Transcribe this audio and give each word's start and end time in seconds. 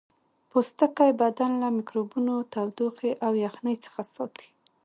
پوستکی 0.51 1.11
بدن 1.21 1.51
له 1.61 1.67
میکروبونو 1.77 2.33
تودوخې 2.53 3.11
او 3.25 3.31
یخنۍ 3.45 3.75
څخه 3.85 4.01
ساتي 4.13 4.47